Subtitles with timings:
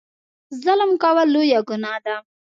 [0.63, 2.15] ظلم کول لویه ګناه ده.